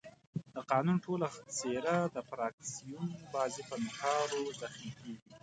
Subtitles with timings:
[0.53, 1.27] د قانون ټوله
[1.57, 5.15] څېره د فراکسیون بازۍ په نوکارو زخمي کېږي.